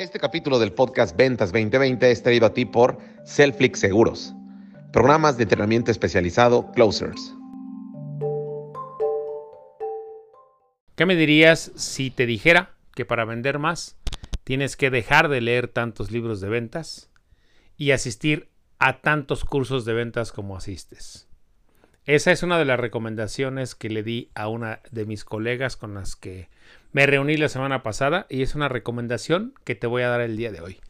[0.00, 4.34] Este capítulo del podcast Ventas 2020 es traído a ti por Selflix Seguros,
[4.94, 7.34] programas de entrenamiento especializado Closers.
[10.96, 13.98] ¿Qué me dirías si te dijera que para vender más
[14.42, 17.10] tienes que dejar de leer tantos libros de ventas
[17.76, 18.48] y asistir
[18.78, 21.28] a tantos cursos de ventas como asistes?
[22.06, 25.92] Esa es una de las recomendaciones que le di a una de mis colegas con
[25.92, 26.48] las que
[26.92, 30.36] me reuní la semana pasada y es una recomendación que te voy a dar el
[30.36, 30.80] día de hoy.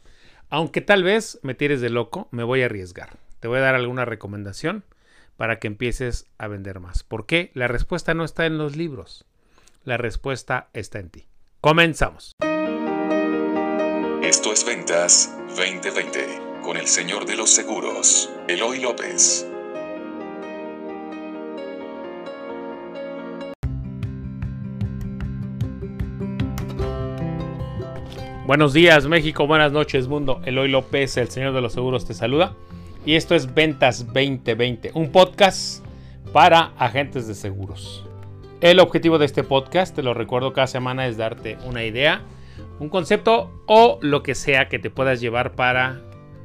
[0.49, 3.19] Aunque tal vez me tires de loco, me voy a arriesgar.
[3.39, 4.85] Te voy a dar alguna recomendación
[5.37, 7.03] para que empieces a vender más.
[7.03, 7.51] ¿Por qué?
[7.55, 9.25] La respuesta no está en los libros.
[9.85, 11.27] La respuesta está en ti.
[11.61, 12.33] Comenzamos.
[14.23, 19.50] Esto es Ventas 2020 con el señor de los seguros, Eloy López.
[28.51, 30.43] Buenos días México, buenas noches mundo.
[30.45, 32.57] Eloy López, el señor de los seguros, te saluda.
[33.07, 35.87] Y esto es Ventas 2020, un podcast
[36.33, 38.05] para agentes de seguros.
[38.61, 42.23] El objetivo de este podcast, te lo recuerdo cada semana, es darte una idea,
[42.81, 46.01] un concepto o lo que sea que te puedas llevar para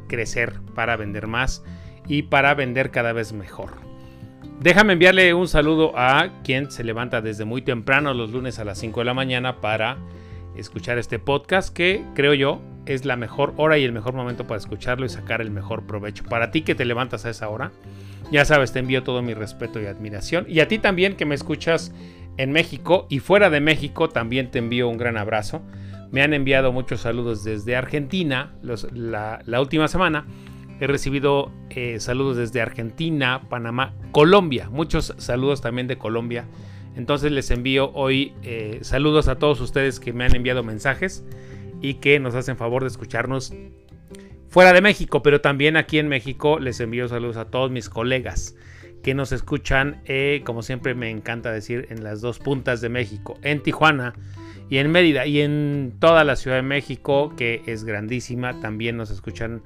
[0.07, 1.63] crecer, para vender más
[2.07, 3.71] y para vender cada vez mejor.
[4.59, 8.77] Déjame enviarle un saludo a quien se levanta desde muy temprano los lunes a las
[8.77, 9.97] 5 de la mañana para
[10.57, 14.59] escuchar este podcast que creo yo es la mejor hora y el mejor momento para
[14.59, 16.23] escucharlo y sacar el mejor provecho.
[16.23, 17.71] Para ti que te levantas a esa hora,
[18.31, 20.45] ya sabes, te envío todo mi respeto y admiración.
[20.47, 21.93] Y a ti también que me escuchas
[22.37, 25.61] en México y fuera de México, también te envío un gran abrazo.
[26.11, 30.25] Me han enviado muchos saludos desde Argentina la, última semana.
[30.79, 34.69] He recibido eh, saludos desde Argentina, Panamá, Colombia.
[34.69, 36.45] Muchos saludos también de Colombia
[36.95, 41.23] entonces les envío hoy eh, saludos a todos ustedes que me han enviado mensajes
[41.81, 43.53] y que nos hacen favor de escucharnos
[44.49, 48.55] fuera de México, pero también aquí en México les envío saludos a todos mis colegas
[49.03, 53.37] que nos escuchan, eh, como siempre me encanta decir, en las dos puntas de México,
[53.43, 54.15] en Tijuana
[54.67, 59.11] y en Mérida y en toda la Ciudad de México, que es grandísima, también nos
[59.11, 59.61] escuchan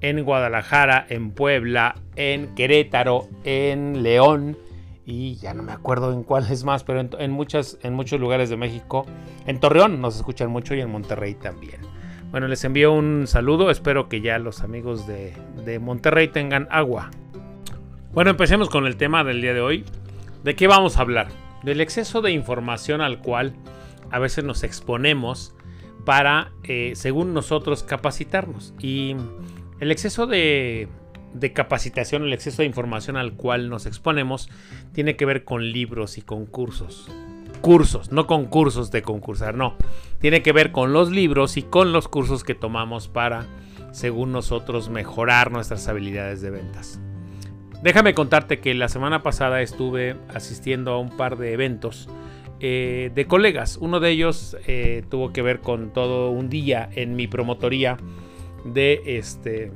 [0.00, 4.56] en Guadalajara, en Puebla, en Querétaro, en León,
[5.06, 8.56] y ya no me acuerdo en cuáles más, pero en, muchas, en muchos lugares de
[8.56, 9.06] México.
[9.46, 11.80] En Torreón nos escuchan mucho y en Monterrey también.
[12.30, 13.70] Bueno, les envío un saludo.
[13.70, 17.10] Espero que ya los amigos de, de Monterrey tengan agua.
[18.12, 19.84] Bueno, empecemos con el tema del día de hoy.
[20.42, 21.28] ¿De qué vamos a hablar?
[21.62, 23.54] Del exceso de información al cual
[24.10, 25.54] a veces nos exponemos
[26.04, 28.74] para, eh, según nosotros, capacitarnos.
[28.80, 29.16] Y
[29.80, 30.88] el exceso de
[31.34, 34.48] de capacitación, el exceso de información al cual nos exponemos,
[34.92, 37.10] tiene que ver con libros y con cursos.
[37.60, 39.76] Cursos, no con cursos de concursar, no.
[40.20, 43.46] Tiene que ver con los libros y con los cursos que tomamos para,
[43.92, 47.00] según nosotros, mejorar nuestras habilidades de ventas.
[47.82, 52.08] Déjame contarte que la semana pasada estuve asistiendo a un par de eventos
[52.60, 53.76] eh, de colegas.
[53.76, 57.98] Uno de ellos eh, tuvo que ver con todo un día en mi promotoría
[58.64, 59.70] de este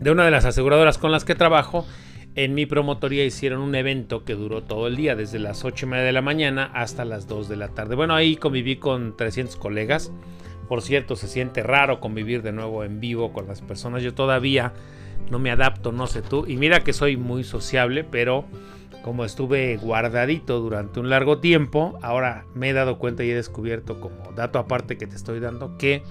[0.00, 1.86] de una de las aseguradoras con las que trabajo,
[2.34, 5.88] en mi promotoría hicieron un evento que duró todo el día, desde las 8 y
[5.88, 7.96] media de la mañana hasta las 2 de la tarde.
[7.96, 10.12] Bueno, ahí conviví con 300 colegas.
[10.68, 14.02] Por cierto, se siente raro convivir de nuevo en vivo con las personas.
[14.02, 14.74] Yo todavía
[15.30, 16.44] no me adapto, no sé tú.
[16.46, 18.44] Y mira que soy muy sociable, pero
[19.02, 23.98] como estuve guardadito durante un largo tiempo, ahora me he dado cuenta y he descubierto
[23.98, 26.02] como dato aparte que te estoy dando que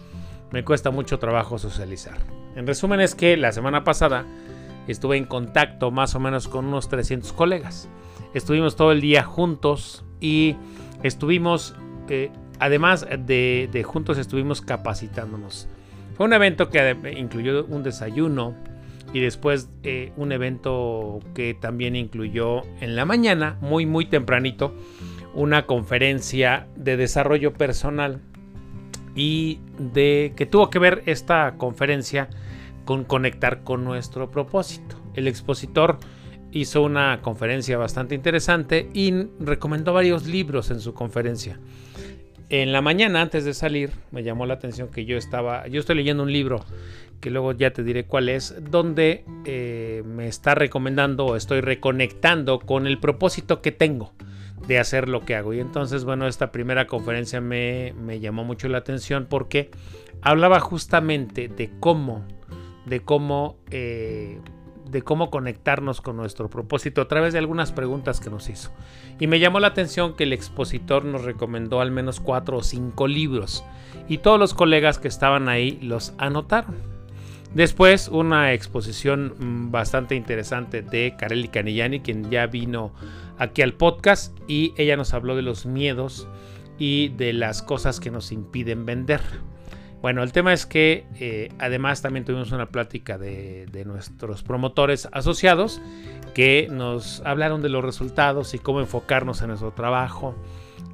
[0.52, 2.45] me cuesta mucho trabajo socializar.
[2.56, 4.26] En resumen es que la semana pasada
[4.88, 7.90] estuve en contacto más o menos con unos 300 colegas.
[8.34, 10.56] Estuvimos todo el día juntos y
[11.04, 11.76] estuvimos,
[12.10, 15.68] eh, además de, juntos, estuvimos capacitándonos.
[16.16, 18.56] Fue un evento que incluyó un desayuno
[19.14, 24.74] y después eh, un evento que también incluyó en la mañana, muy muy tempranito,
[25.34, 28.22] una conferencia de desarrollo personal
[29.16, 32.30] y de que tuvo que ver esta conferencia
[32.84, 34.98] con conectar con nuestro propósito.
[35.16, 35.98] El expositor
[36.52, 41.60] hizo una conferencia bastante interesante y recomendó varios libros en su conferencia.
[42.50, 45.96] En la mañana, antes de salir, me llamó la atención que yo estaba, yo estoy
[45.96, 46.64] leyendo un libro
[47.20, 52.60] que luego ya te diré cuál es, donde eh, me está recomendando o estoy reconectando
[52.60, 54.14] con el propósito que tengo
[54.68, 55.54] de hacer lo que hago.
[55.54, 59.72] Y entonces, bueno, esta primera conferencia me, llamó mucho la atención porque
[60.22, 62.26] hablaba justamente de cómo,
[62.86, 64.40] de cómo eh,
[64.90, 68.72] de cómo conectarnos con nuestro propósito a través de algunas preguntas que nos hizo.
[69.20, 73.08] Y me llamó la atención que el expositor nos recomendó al menos cuatro o cinco
[73.08, 73.64] libros
[74.08, 76.76] y todos los colegas que estaban ahí los anotaron.
[77.54, 82.92] Después una exposición mm, bastante interesante de Kareli Canillani, quien ya vino
[83.38, 86.28] aquí al podcast y ella nos habló de los miedos
[86.78, 89.22] y de las cosas que nos impiden vender.
[90.02, 95.82] Bueno, el tema es que eh, además también tuvimos una plática de, nuestros promotores asociados
[96.36, 100.36] que nos hablaron de los resultados y cómo enfocarnos en nuestro trabajo.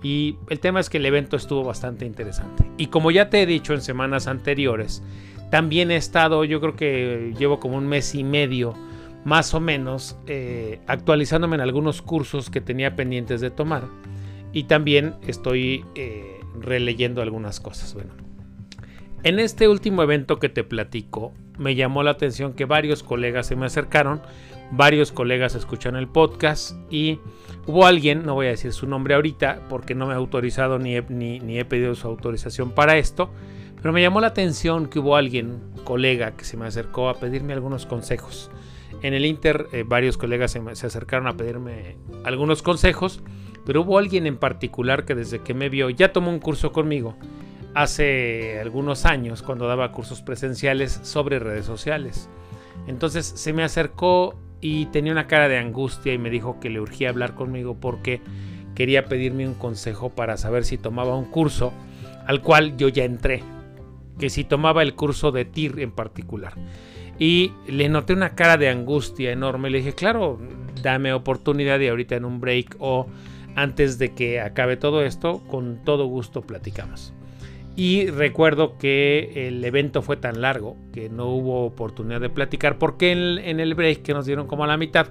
[0.01, 2.63] Y el tema es que el evento estuvo bastante interesante.
[2.77, 5.03] Y como ya te he dicho en semanas anteriores,
[5.49, 8.75] también he estado, yo creo que llevo como un mes y medio
[9.23, 13.83] más o menos eh, actualizándome en algunos cursos que tenía pendientes de tomar.
[14.53, 17.93] Y también estoy eh, releyendo algunas cosas.
[17.93, 18.11] Bueno,
[19.23, 23.55] en este último evento que te platico, me llamó la atención que varios colegas se
[23.55, 24.21] me acercaron,
[24.71, 27.19] varios colegas escuchan el podcast y
[27.67, 30.95] hubo alguien, no voy a decir su nombre ahorita porque no me ha autorizado ni
[30.95, 33.29] he, ni, he pedido su autorización para esto,
[33.79, 37.53] pero me llamó la atención que hubo alguien, colega, que se me acercó a pedirme
[37.53, 38.49] algunos consejos.
[39.01, 43.21] En el Inter eh, varios colegas se, se acercaron a pedirme algunos consejos,
[43.65, 47.15] pero hubo alguien en particular que desde que me vio ya tomó un curso conmigo
[47.73, 52.29] hace algunos años cuando daba cursos presenciales sobre redes sociales.
[52.87, 56.79] Entonces se me acercó y tenía una cara de angustia y me dijo que le
[56.79, 58.21] urgía hablar conmigo porque
[58.75, 61.73] quería pedirme un consejo para saber si tomaba un curso
[62.27, 63.43] al cual yo ya entré,
[64.19, 66.53] que si tomaba el curso de TIR en particular.
[67.21, 69.69] Y le noté una cara de angustia enorme.
[69.69, 70.39] Le dije, claro,
[70.81, 73.05] dame oportunidad de ahorita en un break o
[73.55, 77.13] antes de que acabe todo esto, con todo gusto platicamos.
[77.75, 83.11] Y recuerdo que el evento fue tan largo que no hubo oportunidad de platicar porque
[83.11, 85.09] en, el break que nos dieron como a la mitad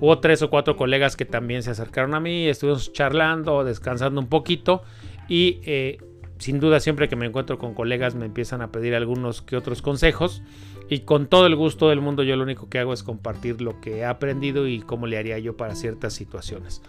[0.00, 4.28] hubo tres o cuatro colegas que también se acercaron a mí, estuvimos charlando, descansando un
[4.28, 4.82] poquito
[5.28, 5.98] y eh,
[6.38, 9.82] sin duda siempre que me encuentro con colegas me empiezan a pedir algunos que otros
[9.82, 10.42] consejos
[10.90, 13.80] y con todo el gusto del mundo yo lo único que hago es compartir lo
[13.80, 16.82] que he aprendido y cómo le haría yo para ciertas situaciones.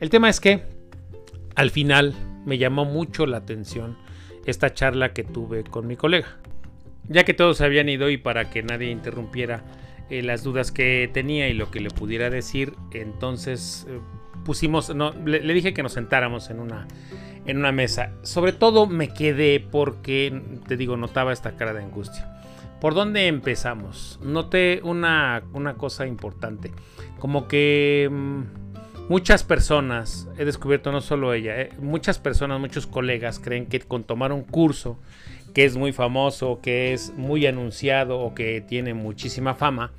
[0.00, 0.64] El tema es que
[1.54, 2.14] al final
[2.44, 3.96] me llamó mucho la atención
[4.44, 6.36] esta charla que tuve con mi colega.
[7.08, 9.62] Ya que todos habían ido y para que nadie interrumpiera
[10.10, 14.00] eh, las dudas que tenía y lo que le pudiera decir, entonces eh,
[14.44, 16.88] pusimos, no, le, dije que nos sentáramos en una,
[17.46, 18.14] en una mesa.
[18.22, 22.37] Sobre todo me quedé porque, te digo, notaba esta cara de angustia.
[22.80, 24.18] ¿Por dónde empezamos?
[24.22, 26.72] Noté una, una cosa importante.
[27.18, 28.08] Como que...
[28.10, 28.68] Mm,
[29.08, 34.04] Muchas personas, he descubierto no solo ella, eh, muchas personas, muchos colegas creen que con
[34.04, 34.98] tomar un curso
[35.54, 39.92] que es muy famoso, que es muy anunciado o que tiene muchísima fama,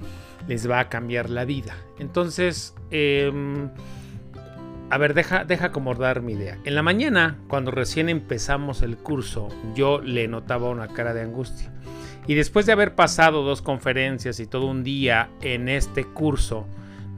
[0.47, 1.75] les va a cambiar la vida.
[1.97, 3.71] Entonces, em,
[4.91, 6.59] a ver, deja, deja acomodar mi idea.
[6.63, 11.73] En la mañana, cuando recién empezamos el curso, yo le notaba una cara de angustia.
[12.29, 16.67] Y después de haber pasado dos conferencias y todo un día en este curso,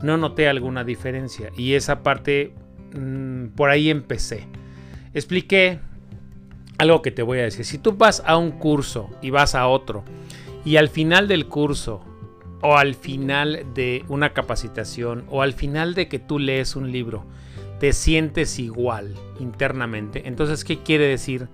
[0.02, 2.54] no noté alguna diferencia y esa parte
[2.94, 4.48] mm, por ahí empecé.
[5.14, 5.80] Expliqué
[6.78, 7.66] algo que te voy a decir.
[7.66, 10.06] Si tú vas a un curso y vas a otro
[10.64, 12.06] y al final del curso
[12.62, 17.26] o al final de una capacitación o al final de que tú lees un libro
[17.82, 21.50] te sientes igual internamente, entonces ¿qué quiere decir?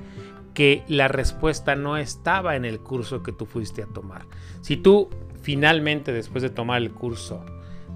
[0.58, 4.26] Que la respuesta no estaba en el curso que tú fuiste a tomar.
[4.62, 5.08] Si tú
[5.44, 7.46] finalmente después de tomar el curso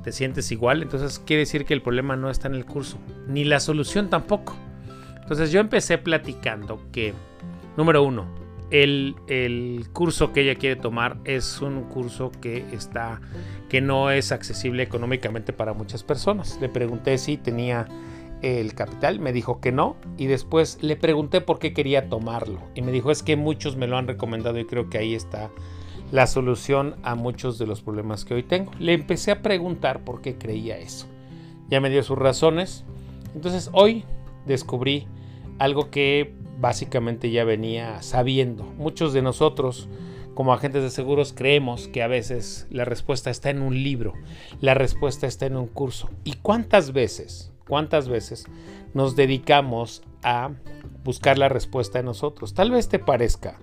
[0.04, 3.46] te sientes igual, entonces quiere decir que el problema no está en el curso, ni
[3.46, 4.56] la solución tampoco.
[5.22, 7.16] Entonces yo empecé platicando que,
[7.78, 8.28] número uno,
[8.70, 13.22] el, el, curso que ella quiere tomar es un curso que está,
[13.70, 16.60] que no es accesible económicamente para muchas personas.
[16.62, 17.88] Le pregunté si tenía
[18.42, 22.82] el capital, me dijo que no, y después le pregunté por qué quería tomarlo, y
[22.82, 25.52] me dijo es que muchos me lo han recomendado y creo que ahí está
[26.12, 28.72] la solución a muchos de los problemas que hoy tengo.
[28.80, 31.08] Le empecé a preguntar por qué creía eso.
[31.70, 32.84] Ya me dio sus razones.
[33.34, 34.04] Entonces hoy
[34.46, 35.08] descubrí
[35.58, 38.66] algo que básicamente ya venía sabiendo.
[38.78, 39.88] Muchos de nosotros
[40.36, 44.14] como agentes de seguros creemos que a veces la respuesta está en un libro,
[44.60, 46.10] la respuesta está en un curso.
[46.24, 48.48] ¿Y cuántas veces, cuántas veces
[48.94, 50.52] nos dedicamos a
[51.06, 52.54] buscar la respuesta en nosotros?
[52.54, 53.60] Tal vez te parezca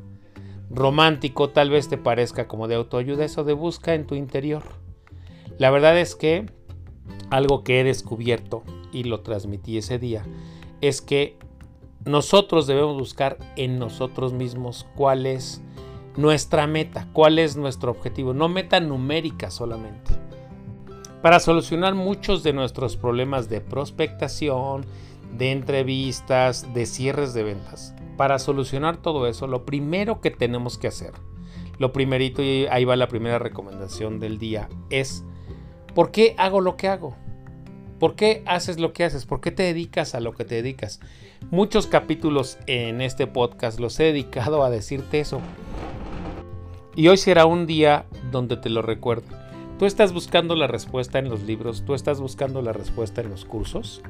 [0.70, 4.62] romántico, tal vez te parezca como de autoayuda, eso de busca en tu interior.
[5.58, 6.46] La verdad es que
[7.28, 8.62] algo que he descubierto
[8.94, 10.24] y lo transmití ese día
[10.80, 11.36] es que
[12.06, 15.60] nosotros debemos buscar en nosotros mismos cuál es
[16.16, 20.27] nuestra meta, cuál es nuestro objetivo, no meta numérica solamente.
[21.22, 24.86] Para solucionar muchos de nuestros problemas de prospectación,
[25.36, 27.94] de entrevistas, de cierres de ventas.
[28.16, 31.12] Para solucionar todo eso, lo primero que tenemos que hacer,
[31.78, 35.24] lo primerito, y ahí va la primera recomendación del día, es
[35.94, 37.16] ¿por qué hago lo que hago?
[37.98, 39.26] ¿Por qué haces lo que haces?
[39.26, 41.00] ¿Por qué te dedicas a lo que te dedicas?
[41.50, 45.40] Muchos capítulos en este podcast los he dedicado a decirte eso.
[46.94, 49.47] Y hoy será un día donde te lo recuerdo.
[49.78, 53.44] Tú estás buscando la respuesta en los libros, tú estás buscando la respuesta en los
[53.44, 54.02] cursos.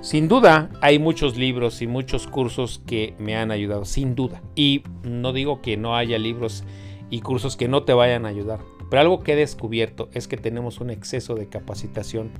[0.00, 4.42] Sin duda, hay muchos libros y muchos cursos que me han ayudado, sin duda.
[4.56, 6.64] Y no digo que no haya libros
[7.08, 8.58] y cursos que no te vayan a ayudar,
[8.90, 12.32] pero algo que he descubierto es que tenemos un exceso de capacitación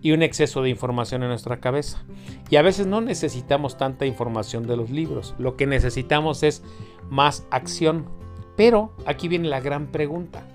[0.00, 2.04] y un exceso de información en nuestra cabeza.
[2.50, 6.62] Y a veces no necesitamos tanta información de los libros, lo que necesitamos es
[7.10, 8.06] más acción.
[8.56, 10.46] Pero aquí viene la gran pregunta.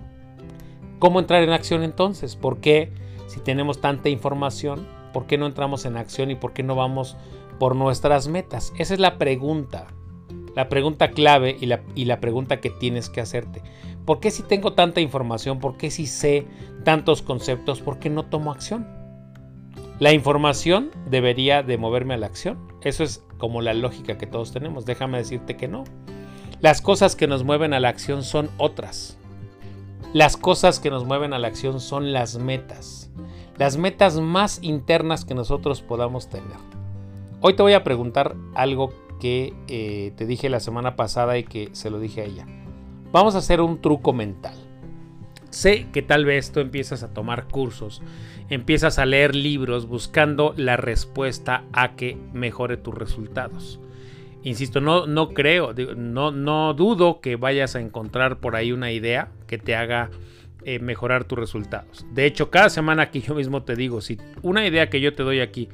[1.00, 2.36] ¿Cómo entrar en acción entonces?
[2.36, 2.92] ¿Por qué
[3.28, 7.18] si tenemos tanta información, por qué no entramos en acción y por qué no vamos
[7.60, 8.74] por nuestras metas?
[8.78, 9.88] Esa es la pregunta.
[10.56, 13.62] La pregunta clave y la, y la pregunta que tienes que hacerte.
[14.06, 15.60] ¿Por qué si tengo tanta información?
[15.60, 16.48] ¿Por qué si sé
[16.84, 17.82] tantos conceptos?
[17.82, 18.88] ¿Por qué no tomo acción?
[20.00, 22.58] La información debería de moverme a la acción.
[22.82, 24.86] Eso es como la lógica que todos tenemos.
[24.86, 25.84] Déjame decirte que no.
[26.60, 29.17] Las cosas que nos mueven a la acción son otras.
[30.14, 33.12] Las cosas que nos mueven a la acción son las metas.
[33.58, 36.56] Las metas más internas que nosotros podamos tener.
[37.42, 41.70] Hoy te voy a preguntar algo que eh, te dije la semana pasada y que
[41.74, 42.48] se lo dije a ella.
[43.12, 44.56] Vamos a hacer un truco mental.
[45.50, 48.02] Sé que tal vez tú empiezas a tomar cursos,
[48.50, 53.82] empiezas a leer libros buscando la respuesta a que mejore tus resultados.
[54.44, 59.32] Insisto, no, no creo, no, no dudo que vayas a encontrar por ahí una idea
[59.48, 60.10] que te haga
[60.64, 62.06] eh, mejorar tus resultados.
[62.14, 65.24] De hecho, cada semana que yo mismo te digo, si una idea que yo te
[65.24, 65.70] doy aquí,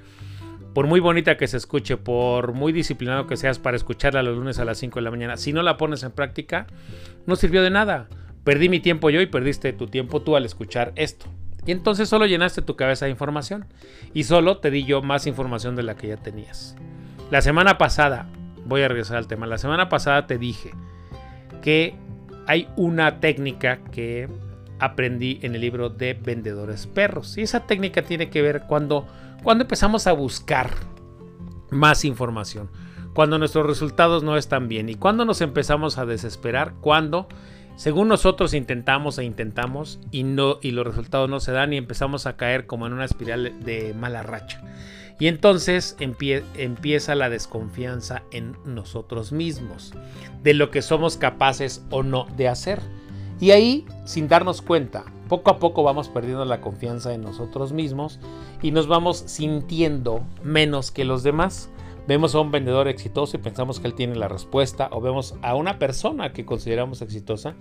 [0.73, 4.59] por muy bonita que se escuche, por muy disciplinado que seas para escucharla los lunes
[4.59, 6.67] a las 5 de la mañana, si no la pones en práctica,
[7.25, 8.07] no sirvió de nada.
[8.43, 11.27] Perdí mi tiempo yo y perdiste tu tiempo tú al escuchar esto.
[11.65, 13.65] Y entonces solo llenaste tu cabeza de información.
[14.13, 16.75] Y solo te di yo más información de la que ya tenías.
[17.31, 18.27] La semana pasada,
[18.65, 20.71] voy a regresar al tema, la semana pasada te dije
[21.61, 21.95] que
[22.47, 24.27] hay una técnica que
[24.79, 27.37] aprendí en el libro de Vendedores Perros.
[27.37, 29.07] Y esa técnica tiene que ver cuando,
[29.43, 30.71] cuando empezamos a buscar
[31.71, 32.69] más información.
[33.13, 34.89] Cuando nuestros resultados no están bien.
[34.89, 36.73] Y cuando nos empezamos a desesperar.
[36.81, 37.27] Cuando
[37.75, 42.27] según nosotros intentamos e intentamos y, no, y los resultados no se dan y empezamos
[42.27, 44.61] a caer como en una espiral de mala racha.
[45.19, 49.93] Y entonces empieza la desconfianza en nosotros mismos,
[50.41, 52.81] de lo que somos capaces o no de hacer.
[53.39, 58.19] Y ahí, sin darnos cuenta, poco a poco vamos perdiendo la confianza en nosotros mismos
[58.61, 61.69] y nos vamos sintiendo menos que los demás.
[62.07, 65.55] Vemos a un vendedor exitoso y pensamos que él tiene la respuesta, o vemos a
[65.55, 67.55] una persona que consideramos exitosa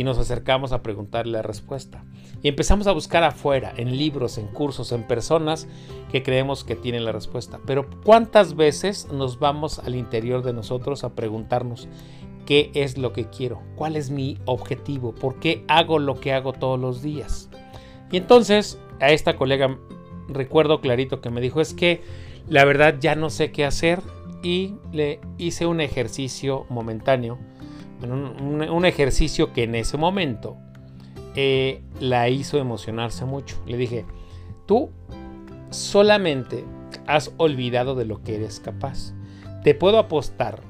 [0.00, 2.04] y nos acercamos a preguntarle la respuesta.
[2.42, 5.68] Y empezamos a buscar afuera, en libros, en cursos, en personas
[6.10, 7.60] que creemos que tienen la respuesta.
[7.66, 11.86] Pero ¿cuántas veces nos vamos al interior de nosotros a preguntarnos
[12.46, 13.60] qué es lo que quiero?
[13.76, 15.14] ¿Cuál es mi objetivo?
[15.14, 17.50] ¿Por qué hago lo que hago todos los días?
[18.10, 19.78] Y entonces a esta colega
[20.28, 22.02] recuerdo clarito que me dijo es que
[22.50, 24.02] la verdad ya no sé qué hacer
[24.42, 27.38] y le hice un ejercicio momentáneo,
[28.02, 30.56] un, ejercicio que en ese momento
[31.36, 33.62] eh, la hizo emocionarse mucho.
[33.66, 34.04] Le dije,
[34.66, 34.90] tú
[35.70, 36.64] solamente
[37.06, 39.12] has olvidado de lo que eres capaz.
[39.62, 40.60] Te puedo apostar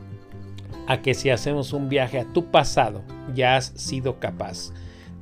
[0.87, 3.03] a que si hacemos un viaje a tu pasado,
[3.35, 4.73] ya has sido capaz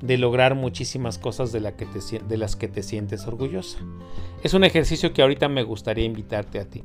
[0.00, 1.86] de lograr muchísimas cosas de, que
[2.20, 3.78] de las que te sientes orgullosa.
[4.42, 6.84] Es un ejercicio que ahorita me gustaría invitarte a ti.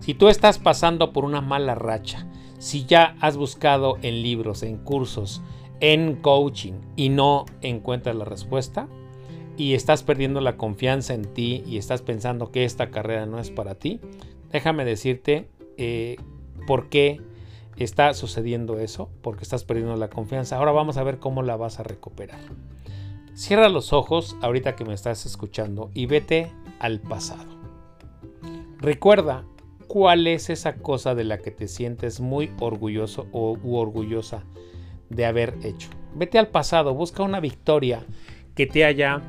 [0.00, 2.26] Si tú estás pasando por una mala racha,
[2.58, 5.42] si ya has buscado en libros, en cursos,
[5.80, 8.88] en coaching y no encuentras la respuesta,
[9.56, 13.50] y estás perdiendo la confianza en ti y estás pensando que esta carrera no es
[13.50, 14.00] para ti,
[14.50, 16.16] déjame decirte eh,
[16.66, 17.20] por qué
[17.82, 20.56] está sucediendo eso, porque estás perdiendo la confianza.
[20.56, 22.38] Ahora vamos a ver cómo la vas a recuperar.
[23.34, 27.52] Cierra los ojos ahorita que me estás escuchando y vete al pasado.
[28.78, 29.44] Recuerda
[29.88, 34.44] cuál es esa cosa de la que te sientes muy orgulloso o u orgullosa
[35.10, 35.88] de haber hecho.
[36.14, 38.04] Vete al pasado, busca una victoria
[38.54, 39.22] que te haya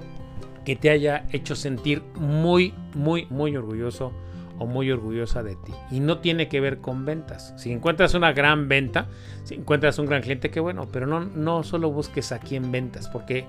[0.66, 4.12] que te haya hecho sentir muy muy muy orgulloso
[4.60, 5.74] o muy orgullosa de ti.
[5.92, 7.54] Y no tiene que ver con ventas.
[7.58, 9.08] Si encuentras una gran venta,
[9.44, 13.10] si encuentras un gran cliente, qué bueno, pero no, no solo busques aquí en ventas,
[13.10, 13.46] porque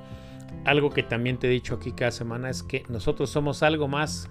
[0.64, 4.28] algo que también te he dicho aquí cada semana es que nosotros somos algo más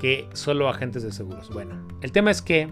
[0.00, 1.50] que solo agentes de seguros.
[1.50, 2.68] Bueno, el tema es que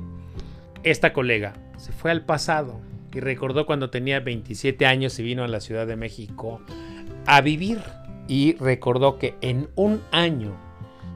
[0.83, 2.81] esta colega se fue al pasado
[3.13, 6.61] y recordó cuando tenía 27 años y vino a la Ciudad de México
[7.27, 7.81] a vivir.
[8.29, 10.57] Y recordó que en un año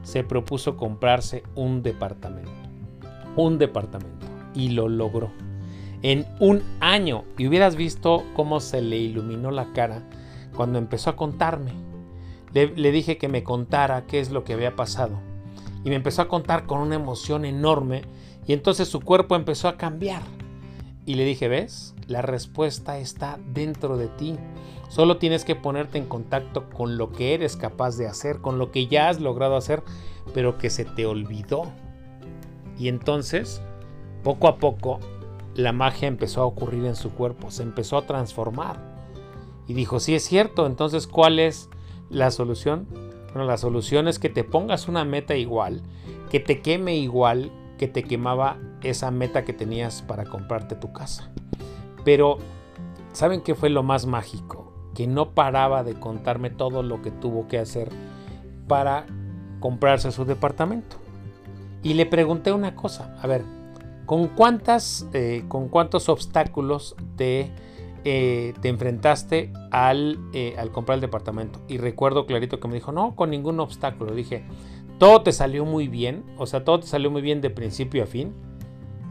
[0.07, 2.49] se propuso comprarse un departamento.
[3.35, 4.25] Un departamento.
[4.53, 5.33] Y lo logró.
[6.01, 7.25] En un año.
[7.37, 10.07] Y hubieras visto cómo se le iluminó la cara
[10.55, 11.73] cuando empezó a contarme.
[12.53, 15.19] Le, dije que me contara qué es lo que había pasado.
[15.83, 18.03] Y me empezó a contar con una emoción enorme.
[18.47, 20.21] Y entonces su cuerpo empezó a cambiar.
[21.05, 21.95] Y le dije, ¿ves?
[22.07, 24.37] La respuesta está dentro de ti.
[24.89, 28.71] Solo tienes que ponerte en contacto con lo que eres capaz de hacer, con lo
[28.71, 29.83] que ya has logrado hacer,
[30.33, 31.63] pero que se te olvidó.
[32.79, 33.61] Y entonces,
[34.23, 34.99] poco a poco,
[35.55, 38.79] la magia empezó a ocurrir en su cuerpo, se empezó a transformar.
[39.67, 41.69] Y dijo, sí es cierto, entonces ¿cuál es
[42.09, 42.87] la solución?
[43.33, 45.81] Bueno, la solución es que te pongas una meta igual,
[46.29, 51.31] que te queme igual que te quemaba esa meta que tenías para comprarte tu casa.
[52.07, 52.37] Pero,
[53.11, 54.71] ¿saben qué fue lo más mágico?
[54.95, 57.89] que no paraba de contarme todo lo que tuvo que hacer
[58.67, 59.05] para
[59.59, 60.95] comprarse su departamento.
[61.83, 63.43] Y le pregunté una cosa, a ver,
[64.05, 67.51] ¿con, cuántas, eh, con cuántos obstáculos te,
[68.05, 71.59] eh, te enfrentaste al, eh, al comprar el departamento?
[71.67, 74.15] Y recuerdo clarito que me dijo, no, con ningún obstáculo.
[74.15, 74.45] Dije,
[74.97, 78.07] todo te salió muy bien, o sea, todo te salió muy bien de principio a
[78.07, 78.33] fin.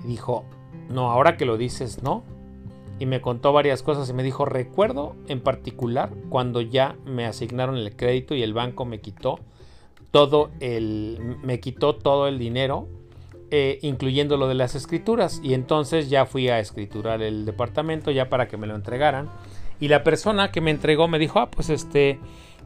[0.04, 0.46] Dijo,
[0.88, 2.24] no, ahora que lo dices, no,
[2.98, 7.76] y me contó varias cosas y me dijo, recuerdo en particular cuando ya me asignaron
[7.76, 9.40] el crédito y el banco me quitó
[10.10, 12.88] todo el, me quitó todo el dinero,
[13.50, 15.40] eh, incluyendo lo de las escrituras.
[15.42, 19.28] Y entonces ya fui a escriturar el departamento ya para que me lo entregaran.
[19.78, 22.18] Y la persona que me entregó me dijo, ah, pues este,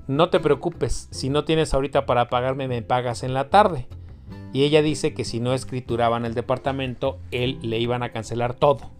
[0.07, 3.89] no te preocupes, si no tienes ahorita para pagarme, me pagas en la tarde.
[4.53, 8.91] Y ella dice que si no escrituraban el departamento, él le iban a cancelar todo.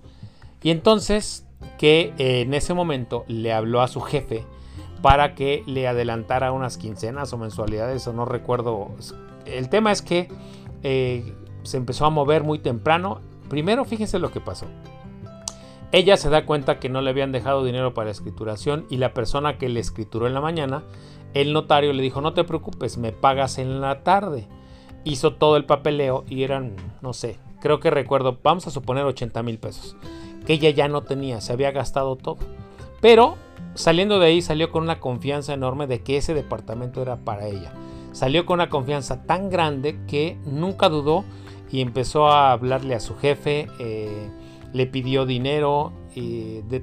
[0.63, 1.47] Y entonces
[1.79, 4.45] que eh, en ese momento le habló a su jefe
[5.03, 8.91] para que le adelantara unas quincenas o mensualidades o no recuerdo.
[9.47, 10.29] El tema es que
[10.83, 13.21] eh, se empezó a mover muy temprano.
[13.49, 14.67] Primero fíjense lo que pasó.
[15.93, 19.13] Ella se da cuenta que no le habían dejado dinero para la escrituración y la
[19.13, 20.85] persona que le escrituró en la mañana,
[21.35, 24.47] el notario le dijo, no te preocupes, me pagas en la tarde.
[25.03, 29.43] Hizo todo el papeleo y eran, no sé, creo que recuerdo, vamos a suponer 80
[29.43, 29.97] mil pesos
[30.47, 32.39] que ella ya no tenía, se había gastado todo.
[33.01, 33.37] Pero
[33.75, 37.73] saliendo de ahí salió con una confianza enorme de que ese departamento era para ella.
[38.13, 41.25] Salió con una confianza tan grande que nunca dudó
[41.71, 44.29] y empezó a hablarle a su jefe, eh,
[44.73, 45.93] le pidió dinero,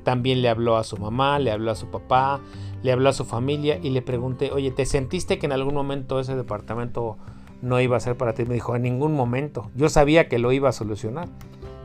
[0.03, 2.39] también le habló a su mamá, le habló a su papá,
[2.83, 6.19] le habló a su familia y le pregunté, oye, ¿te sentiste que en algún momento
[6.19, 7.17] ese departamento
[7.61, 8.45] no iba a ser para ti?
[8.45, 9.69] Me dijo, en ningún momento.
[9.75, 11.27] Yo sabía que lo iba a solucionar.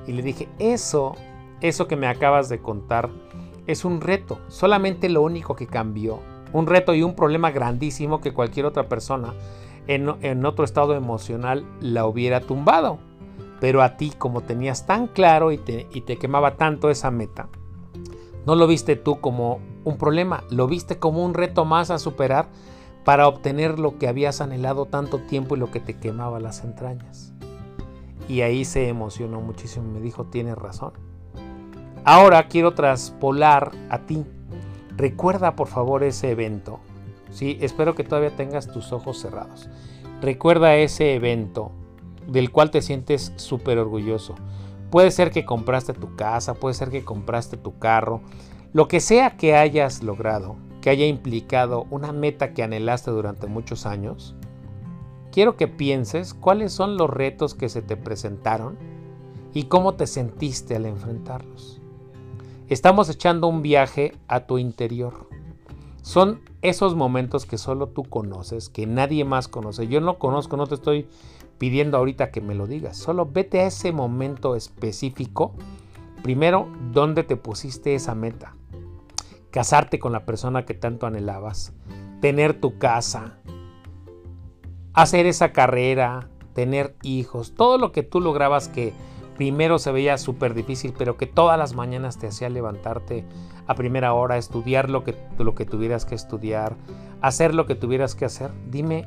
[0.07, 1.15] Y le dije, eso
[1.63, 3.09] eso que me acabas de contar
[3.67, 6.21] es un reto, solamente lo único que cambió,
[6.53, 9.33] un reto y un problema grandísimo que cualquier otra persona
[9.87, 12.99] en, otro estado emocional la hubiera tumbado.
[13.61, 17.49] Pero a ti, como tenías tan claro y te, y te quemaba tanto esa meta,
[18.45, 22.49] no lo viste tú como un problema, lo viste como un reto más a superar
[23.05, 27.33] para obtener lo que habías anhelado tanto tiempo y lo que te quemaba las entrañas.
[28.29, 31.12] Y ahí se emocionó muchísimo, me dijo, tienes razón.
[32.05, 34.25] Ahora quiero traspolar a ti.
[34.97, 36.81] Recuerda por favor ese evento.
[37.31, 39.71] Sí, espero que todavía tengas tus ojos cerrados.
[40.21, 41.71] Recuerda ese evento
[42.27, 44.35] del cual te sientes súper orgulloso.
[44.91, 48.21] Puede ser que compraste tu casa, puede ser que compraste tu carro,
[48.73, 53.87] lo que sea que hayas logrado, que haya implicado una meta que anhelaste durante muchos
[53.87, 54.35] años.
[55.31, 58.77] Quiero que pienses cuáles son los retos que se te presentaron
[59.55, 61.82] y cómo te sentiste al enfrentarlos.
[62.69, 65.29] Estamos echando un viaje a tu interior.
[66.03, 69.89] Son esos momentos que solo tú conoces, que nadie más conoce.
[69.89, 71.07] Yo no conozco, no te estoy
[71.59, 72.97] pidiendo ahorita que me lo digas.
[72.97, 75.53] Solo vete a ese momento específico.
[76.23, 78.55] Primero, ¿dónde te pusiste esa meta?
[79.51, 81.73] Casarte con la persona que tanto anhelabas.
[82.21, 83.39] Tener tu casa.
[84.93, 86.31] Hacer esa carrera.
[86.55, 87.55] Tener hijos.
[87.55, 88.93] Todo lo que tú lograbas que
[89.37, 93.25] primero se veía súper difícil, pero que todas las mañanas te hacía levantarte
[93.67, 96.77] a primera hora, estudiar lo que, lo que tuvieras que estudiar,
[97.21, 98.51] hacer lo que tuvieras que hacer.
[98.69, 99.07] Dime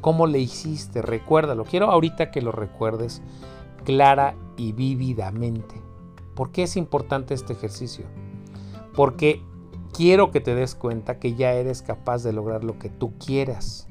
[0.00, 1.64] cómo le hiciste, recuérdalo.
[1.64, 3.22] Quiero ahorita que lo recuerdes
[3.84, 5.74] clara y vívidamente.
[6.34, 8.06] ¿Por qué es importante este ejercicio?
[8.94, 9.40] Porque
[9.92, 13.88] quiero que te des cuenta que ya eres capaz de lograr lo que tú quieras.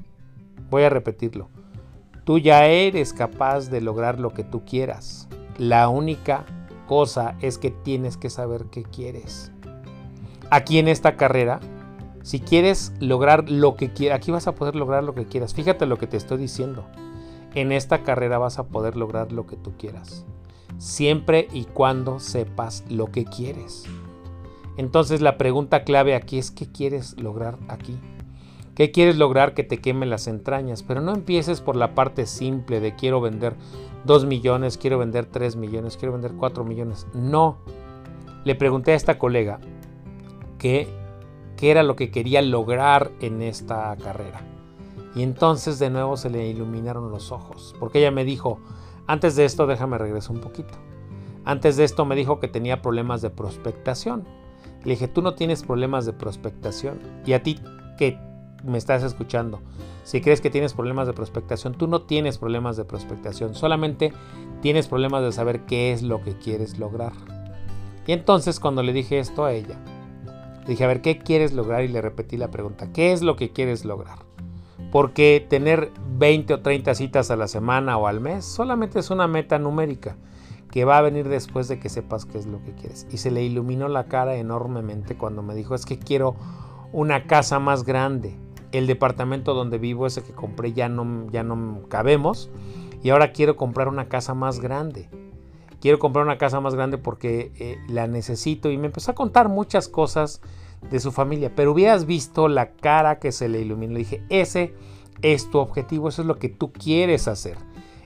[0.70, 1.48] Voy a repetirlo.
[2.24, 5.28] Tú ya eres capaz de lograr lo que tú quieras.
[5.58, 6.44] La única
[6.86, 9.52] cosa es que tienes que saber qué quieres.
[10.50, 11.60] Aquí en esta carrera,
[12.22, 15.54] si quieres lograr lo que quieras, aquí vas a poder lograr lo que quieras.
[15.54, 16.84] Fíjate lo que te estoy diciendo.
[17.54, 20.24] En esta carrera vas a poder lograr lo que tú quieras.
[20.78, 23.84] Siempre y cuando sepas lo que quieres.
[24.76, 27.96] Entonces la pregunta clave aquí es ¿qué quieres lograr aquí?
[28.74, 30.82] ¿Qué quieres lograr que te queme las entrañas?
[30.82, 33.54] Pero no empieces por la parte simple de quiero vender
[34.04, 37.06] 2 millones, quiero vender 3 millones, quiero vender 4 millones.
[37.14, 37.58] No.
[38.44, 39.60] Le pregunté a esta colega
[40.58, 40.88] qué,
[41.62, 44.42] era lo que quería lograr en esta carrera.
[45.14, 48.58] Y entonces de nuevo se le iluminaron los ojos, porque ella me dijo,
[49.06, 50.74] antes de esto déjame regresar un poquito.
[51.46, 54.24] Antes de esto me dijo que tenía problemas de prospectación.
[54.84, 56.98] Le dije, tú no tienes problemas de prospectación.
[57.24, 57.58] Y a ti
[57.96, 58.18] que
[58.64, 59.60] me estás escuchando,
[60.04, 64.12] si crees que tienes problemas de prospectación, tú no tienes problemas de prospectación, solamente
[64.60, 67.12] tienes problemas de saber qué es lo que quieres lograr.
[68.06, 69.78] Y entonces cuando le dije esto a ella,
[70.66, 71.84] dije, a ver, ¿qué quieres lograr?
[71.84, 74.18] Y le repetí la pregunta, ¿qué es lo que quieres lograr?
[74.90, 79.26] Porque tener 20 o 30 citas a la semana o al mes solamente es una
[79.26, 80.16] meta numérica
[80.70, 83.06] que va a venir después de que sepas qué es lo que quieres.
[83.10, 86.34] Y se le iluminó la cara enormemente cuando me dijo, es que quiero
[86.92, 88.36] una casa más grande.
[88.74, 92.50] El departamento donde vivo, ese que compré, ya no, ya no cabemos.
[93.04, 95.08] Y ahora quiero comprar una casa más grande.
[95.80, 98.70] Quiero comprar una casa más grande porque eh, la necesito.
[98.70, 100.40] Y me empezó a contar muchas cosas
[100.90, 101.54] de su familia.
[101.54, 103.92] Pero hubieras visto la cara que se le iluminó.
[103.92, 104.74] Le dije, ese
[105.22, 107.56] es tu objetivo, eso es lo que tú quieres hacer.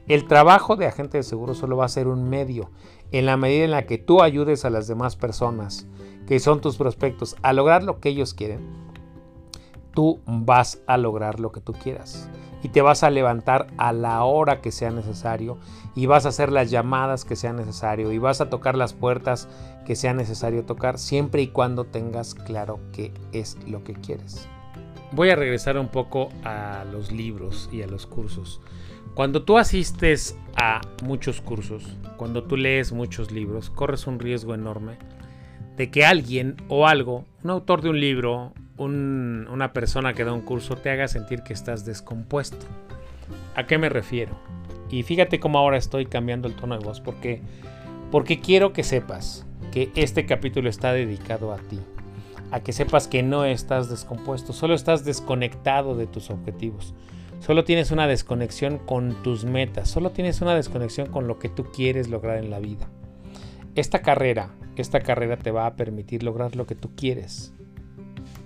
[0.07, 2.71] El trabajo de agente de seguro solo va a ser un medio.
[3.11, 5.87] En la medida en la que tú ayudes a las demás personas,
[6.27, 8.61] que son tus prospectos, a lograr lo que ellos quieren,
[9.93, 12.29] tú vas a lograr lo que tú quieras.
[12.63, 15.59] Y te vas a levantar a la hora que sea necesario
[15.95, 19.49] y vas a hacer las llamadas que sea necesario y vas a tocar las puertas
[19.87, 24.49] que sea necesario tocar siempre y cuando tengas claro qué es lo que quieres.
[25.13, 28.61] Voy a regresar un poco a los libros y a los cursos.
[29.15, 34.99] Cuando tú asistes a muchos cursos, cuando tú lees muchos libros, corres un riesgo enorme
[35.77, 40.43] de que alguien o algo, un autor de un libro, una persona que da un
[40.43, 42.67] curso, te haga sentir que estás descompuesto.
[43.55, 44.39] ¿A qué me refiero?
[44.91, 47.43] Y fíjate cómo ahora estoy cambiando el tono de voz, porque,
[48.11, 51.81] porque quiero que sepas que este capítulo está dedicado a ti,
[52.51, 56.95] a que sepas que no estás descompuesto, solo estás desconectado de tus objetivos.
[57.41, 61.67] Solo tienes una desconexión con tus metas, solo tienes una desconexión con lo que tú
[61.73, 62.89] quieres lograr en la vida.
[63.75, 67.53] Esta carrera, esta carrera te va a permitir lograr lo que tú quieres.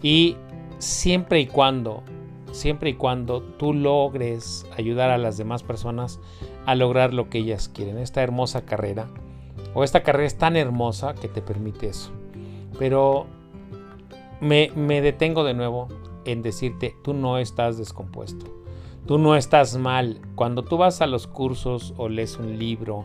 [0.02, 0.36] Y
[0.78, 2.02] siempre y cuando,
[2.50, 6.20] siempre y cuando tú logres ayudar a las demás personas
[6.66, 9.08] a lograr lo que ellas quieren, esta hermosa carrera,
[9.74, 12.10] o esta carrera es tan hermosa que te permite eso.
[12.78, 13.26] Pero
[14.40, 15.88] me, me detengo de nuevo
[16.24, 18.62] en decirte, tú no estás descompuesto
[19.06, 20.20] Tú no estás mal.
[20.36, 23.04] Cuando tú vas a los cursos o lees un libro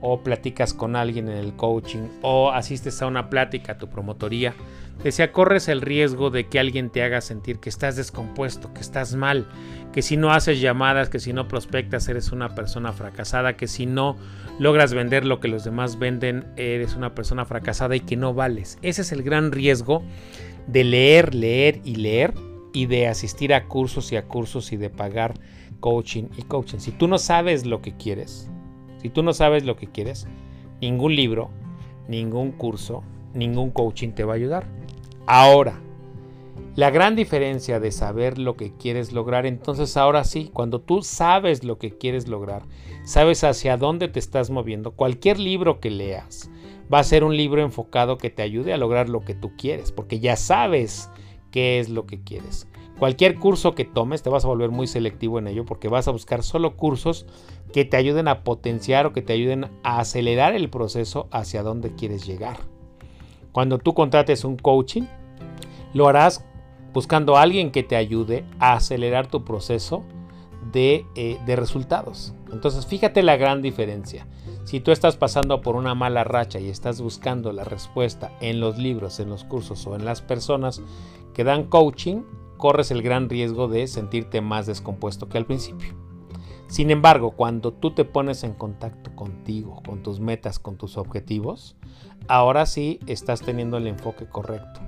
[0.00, 4.54] o platicas con alguien en el coaching o asistes a una plática tu promotoría,
[5.02, 9.14] decía, corres el riesgo de que alguien te haga sentir que estás descompuesto, que estás
[9.14, 9.46] mal,
[9.92, 13.86] que si no haces llamadas, que si no prospectas eres una persona fracasada, que si
[13.86, 14.16] no
[14.58, 18.78] logras vender lo que los demás venden eres una persona fracasada y que no vales.
[18.82, 20.02] Ese es el gran riesgo
[20.66, 22.34] de leer, leer y leer
[22.72, 25.34] y de asistir a cursos y a cursos y de pagar
[25.80, 26.78] coaching y coaching.
[26.78, 28.50] Si tú no sabes lo que quieres,
[28.98, 30.26] si tú no sabes lo que quieres,
[30.80, 31.50] ningún libro,
[32.08, 33.02] ningún curso,
[33.34, 34.66] ningún coaching te va a ayudar.
[35.26, 35.80] Ahora,
[36.74, 41.64] la gran diferencia de saber lo que quieres lograr, entonces ahora sí, cuando tú sabes
[41.64, 42.62] lo que quieres lograr,
[43.04, 46.50] sabes hacia dónde te estás moviendo, cualquier libro que leas
[46.92, 49.92] va a ser un libro enfocado que te ayude a lograr lo que tú quieres,
[49.92, 51.10] porque ya sabes
[51.50, 52.66] qué es lo que quieres.
[52.98, 56.10] Cualquier curso que tomes te vas a volver muy selectivo en ello porque vas a
[56.10, 57.26] buscar solo cursos
[57.72, 61.94] que te ayuden a potenciar o que te ayuden a acelerar el proceso hacia donde
[61.94, 62.58] quieres llegar.
[63.52, 65.04] Cuando tú contrates un coaching,
[65.94, 66.44] lo harás
[66.92, 70.02] buscando a alguien que te ayude a acelerar tu proceso
[70.72, 72.34] de, eh, de resultados.
[72.52, 74.26] Entonces fíjate la gran diferencia.
[74.64, 78.76] Si tú estás pasando por una mala racha y estás buscando la respuesta en los
[78.76, 80.82] libros, en los cursos o en las personas
[81.32, 82.22] que dan coaching,
[82.58, 85.94] corres el gran riesgo de sentirte más descompuesto que al principio.
[86.68, 91.76] Sin embargo, cuando tú te pones en contacto contigo, con tus metas, con tus objetivos,
[92.28, 94.80] ahora sí estás teniendo el enfoque correcto.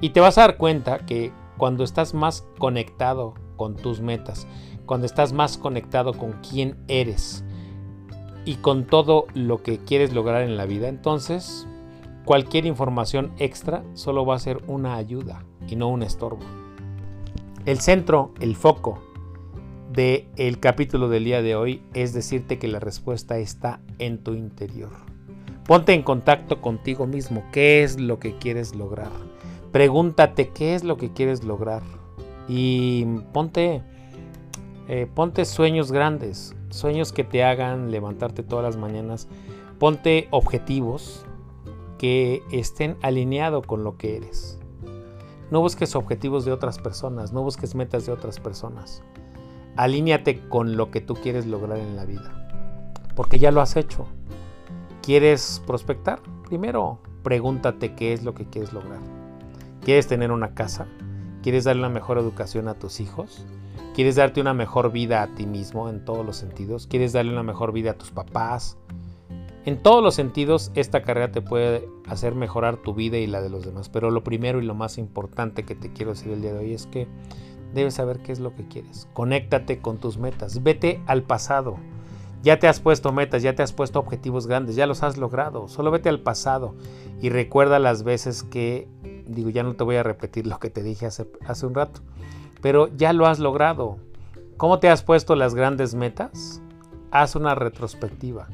[0.00, 4.46] Y te vas a dar cuenta que cuando estás más conectado con tus metas,
[4.86, 7.44] cuando estás más conectado con quién eres
[8.44, 11.68] y con todo lo que quieres lograr en la vida, entonces
[12.24, 16.44] cualquier información extra solo va a ser una ayuda y no un estorbo.
[17.64, 19.02] El centro, el foco
[19.92, 24.34] del el capítulo del día de hoy es decirte que la respuesta está en tu
[24.34, 24.90] interior.
[25.66, 27.44] Ponte en contacto contigo mismo.
[27.52, 29.12] ¿Qué es lo que quieres lograr?
[29.70, 31.82] Pregúntate qué es lo que quieres lograr.
[32.48, 33.82] Y ponte,
[34.88, 39.28] eh, ponte sueños grandes, sueños que te hagan levantarte todas las mañanas.
[39.78, 41.24] Ponte objetivos
[42.02, 44.58] que estén alineados con lo que eres.
[45.52, 49.04] No busques objetivos de otras personas, no busques metas de otras personas.
[49.76, 52.48] Alíñate con lo que tú quieres lograr en la vida.
[53.14, 54.08] Porque ya lo has hecho.
[55.00, 56.20] ¿Quieres prospectar?
[56.48, 58.98] Primero, pregúntate qué es lo que quieres lograr.
[59.84, 60.88] ¿Quieres tener una casa?
[61.40, 63.46] ¿Quieres darle una mejor educación a tus hijos?
[63.94, 66.88] ¿Quieres darte una mejor vida a ti mismo en todos los sentidos?
[66.88, 68.76] ¿Quieres darle una mejor vida a tus papás?
[69.64, 73.48] En todos los sentidos, esta carrera te puede hacer mejorar tu vida y la de
[73.48, 73.88] los demás.
[73.88, 76.74] Pero lo primero y lo más importante que te quiero decir el día de hoy
[76.74, 77.06] es que
[77.72, 79.08] debes saber qué es lo que quieres.
[79.12, 80.64] Conéctate con tus metas.
[80.64, 81.76] Vete al pasado.
[82.42, 85.68] Ya te has puesto metas, ya te has puesto objetivos grandes, ya los has logrado.
[85.68, 86.74] Solo vete al pasado
[87.20, 88.88] y recuerda las veces que,
[89.28, 92.00] digo, ya no te voy a repetir lo que te dije hace, hace un rato,
[92.60, 93.98] pero ya lo has logrado.
[94.56, 96.60] ¿Cómo te has puesto las grandes metas?
[97.12, 98.48] Haz una retrospectiva.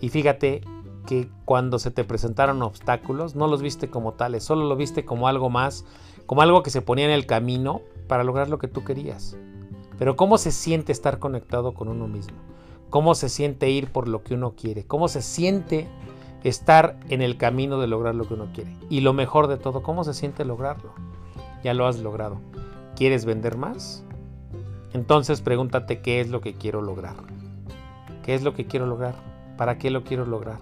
[0.00, 0.62] Y fíjate
[1.06, 5.26] que cuando se te presentaron obstáculos, no los viste como tales, solo lo viste como
[5.26, 5.84] algo más,
[6.26, 9.36] como algo que se ponía en el camino para lograr lo que tú querías.
[9.98, 12.36] Pero ¿cómo se siente estar conectado con uno mismo?
[12.90, 14.84] ¿Cómo se siente ir por lo que uno quiere?
[14.84, 15.88] ¿Cómo se siente
[16.44, 18.76] estar en el camino de lograr lo que uno quiere?
[18.88, 20.92] Y lo mejor de todo, ¿cómo se siente lograrlo?
[21.64, 22.38] Ya lo has logrado.
[22.96, 24.04] ¿Quieres vender más?
[24.92, 27.16] Entonces pregúntate qué es lo que quiero lograr.
[28.22, 29.14] ¿Qué es lo que quiero lograr?
[29.58, 30.60] ¿Para qué lo quiero lograr?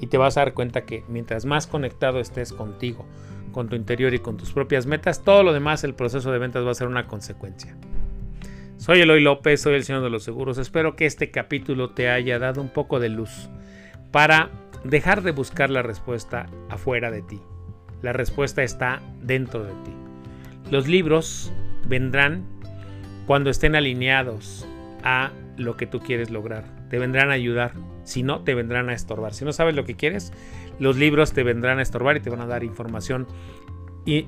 [0.00, 3.06] Y te vas a dar cuenta que mientras más conectado estés contigo,
[3.52, 6.66] con tu interior y con tus propias metas, todo lo demás, el proceso de ventas
[6.66, 7.76] va a ser una consecuencia.
[8.78, 10.56] Soy Eloy López, soy el Señor de los Seguros.
[10.58, 13.50] Espero que este capítulo te haya dado un poco de luz
[14.10, 14.50] para
[14.84, 17.40] dejar de buscar la respuesta afuera de ti.
[18.02, 19.92] La respuesta está dentro de ti.
[20.70, 21.52] Los libros
[21.86, 22.46] vendrán
[23.26, 24.66] cuando estén alineados
[25.02, 26.64] a lo que tú quieres lograr.
[26.88, 27.72] Te vendrán a ayudar.
[28.08, 29.34] Si no, te vendrán a estorbar.
[29.34, 30.32] Si no sabes lo que quieres,
[30.78, 33.26] los libros te vendrán a estorbar y te van a dar información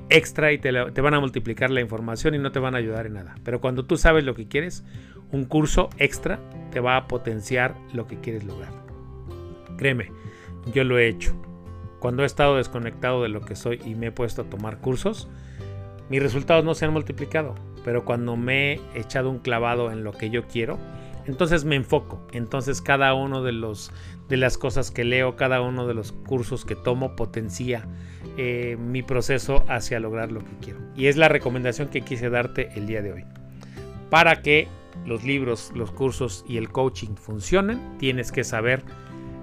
[0.09, 3.07] extra y te, te, van a multiplicar la información y no te van a ayudar
[3.07, 3.33] en nada.
[3.43, 4.83] Pero cuando tú sabes lo que quieres,
[5.31, 6.39] un curso extra
[6.69, 8.71] te va a potenciar lo que quieres lograr.
[9.77, 10.11] Créeme,
[10.71, 11.33] yo lo he hecho.
[11.99, 15.27] Cuando he estado desconectado de lo que soy y me he puesto a tomar cursos,
[16.09, 17.55] mis resultados no se han multiplicado.
[17.83, 20.77] Pero cuando me he echado un clavado en lo que yo quiero,
[21.25, 22.25] entonces me enfoco.
[22.31, 23.91] Entonces cada uno de los
[24.29, 27.85] de las cosas que leo, cada uno de los cursos que tomo potencia
[28.37, 30.79] eh, mi proceso hacia lograr lo que quiero.
[30.95, 33.25] Y es la recomendación que quise darte el día de hoy.
[34.09, 34.69] Para que
[35.05, 38.83] los libros, los cursos y el coaching funcionen, tienes que saber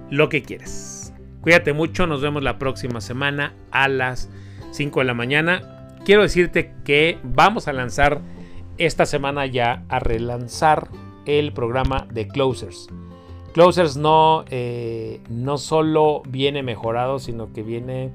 [0.09, 1.13] lo que quieres.
[1.41, 4.29] Cuídate mucho, nos vemos la próxima semana a las
[4.71, 5.95] 5 de la mañana.
[6.03, 8.21] Quiero decirte que vamos a lanzar
[8.77, 10.89] esta semana ya a relanzar
[11.37, 12.87] el programa de Closers.
[13.53, 18.11] Closers no, eh, no solo viene mejorado, sino que viene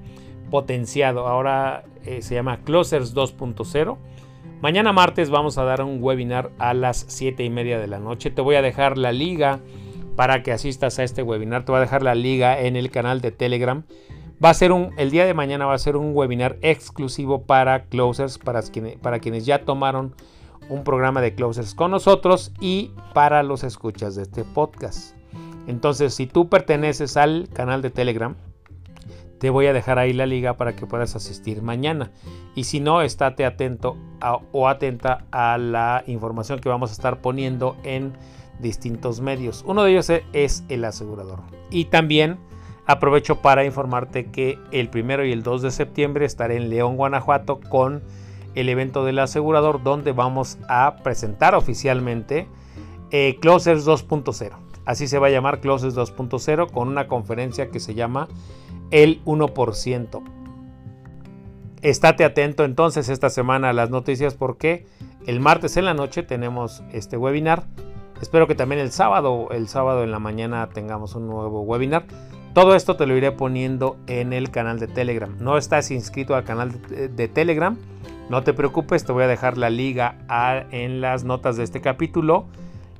[0.50, 1.26] potenciado.
[1.26, 3.96] Ahora eh, se llama Closers 2.0.
[4.60, 8.30] Mañana martes vamos a dar un webinar a las 7 y media de la noche.
[8.30, 9.60] Te voy a dejar la liga
[10.16, 11.64] para que asistas a este webinar.
[11.64, 13.82] Te voy a dejar la liga en el canal de Telegram.
[14.42, 17.84] Va a ser un, el día de mañana va a ser un webinar exclusivo para
[17.84, 18.62] closers, para
[19.00, 20.14] para quienes ya tomaron
[20.68, 25.14] un programa de closers con nosotros y para los escuchas de este podcast.
[25.66, 28.36] Entonces, si tú perteneces al canal de Telegram,
[29.38, 32.10] te voy a dejar ahí la liga para que puedas asistir mañana.
[32.54, 33.96] Y si no, estate atento
[34.52, 38.14] o atenta a la información que vamos a estar poniendo en
[38.58, 39.64] distintos medios.
[39.66, 41.40] Uno de ellos es el asegurador.
[41.70, 42.38] Y también
[42.86, 47.60] aprovecho para informarte que el primero y el 2 de septiembre estaré en León, Guanajuato
[47.60, 48.02] con
[48.54, 52.48] el evento del asegurador donde vamos a presentar oficialmente
[53.10, 54.52] eh, Closers 2.0.
[54.84, 58.28] Así se va a llamar Closers 2.0 con una conferencia que se llama
[58.90, 60.22] El 1%.
[61.80, 64.86] Estate atento entonces esta semana a las noticias porque
[65.26, 67.64] el martes en la noche tenemos este webinar.
[68.22, 72.06] Espero que también el sábado, el sábado en la mañana tengamos un nuevo webinar
[72.54, 75.36] Todo esto te lo iré poniendo en el canal de Telegram.
[75.40, 77.76] No estás inscrito al canal de, Telegram,
[78.30, 80.16] no te preocupes, te voy a dejar la liga
[80.70, 82.46] en las notas de este capítulo.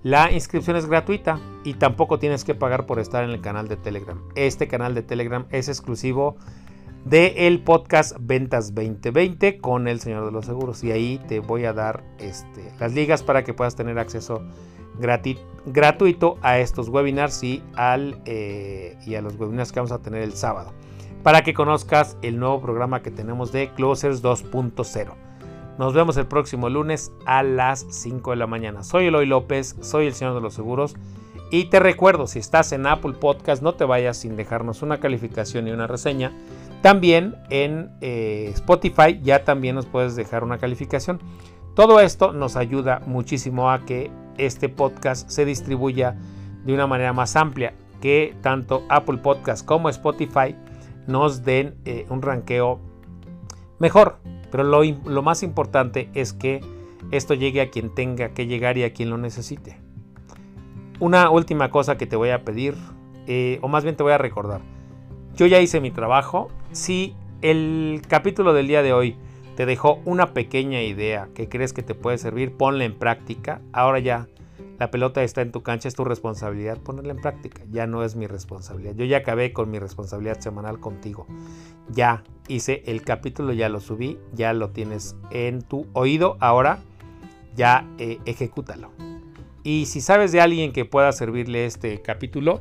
[0.02, 3.76] La inscripción es gratuita y tampoco tienes que pagar por estar en el canal de
[3.76, 4.20] Telegram.
[4.34, 6.36] Este canal de Telegram es exclusivo
[7.06, 10.84] del podcast Ventas 2020 con el Señor de los Seguros.
[10.84, 14.42] Y ahí te voy a dar este, las ligas para que puedas tener acceso
[15.64, 17.62] gratuito a estos webinars y,
[18.26, 20.72] eh, y a los webinars que vamos a tener el sábado.
[21.24, 25.14] Para que conozcas el nuevo programa que tenemos de Closers 2.0.
[25.78, 28.82] Nos vemos el próximo lunes a las 5 de la mañana.
[28.82, 30.96] Soy Eloy López, soy el Señor de los Seguros.
[31.50, 35.66] Y te recuerdo, si estás en Apple Podcast, no te vayas sin dejarnos una calificación
[35.66, 36.30] y una reseña.
[36.82, 41.20] También en eh, Spotify ya también nos puedes dejar una calificación.
[41.74, 46.18] Todo esto nos ayuda muchísimo a que este podcast se distribuya
[46.66, 50.54] de una manera más amplia, que tanto Apple Podcast como Spotify
[51.06, 52.80] nos den eh, un ranqueo
[53.78, 54.18] mejor.
[54.50, 56.60] Pero lo, más importante es que
[57.10, 59.80] esto llegue a quien tenga que llegar y a quien lo necesite.
[61.00, 62.74] Una última cosa que te voy a pedir,
[63.26, 64.60] eh, o más bien te voy a recordar.
[65.34, 66.50] Yo ya hice mi trabajo.
[66.70, 69.16] Si el capítulo del día de hoy
[69.56, 73.60] te dejó una pequeña idea que crees que te puede servir, ponla en práctica.
[73.72, 74.28] Ahora ya
[74.78, 77.62] la pelota está en tu cancha, es tu responsabilidad ponerla en práctica.
[77.70, 78.94] Ya no es mi responsabilidad.
[78.94, 81.26] Yo ya acabé con mi responsabilidad semanal contigo.
[81.88, 86.36] Ya hice el capítulo, ya lo subí, ya lo tienes en tu oído.
[86.40, 86.80] Ahora
[87.54, 88.90] ya eh, ejecútalo.
[89.62, 92.60] Y si sabes de alguien que pueda servirle este capítulo,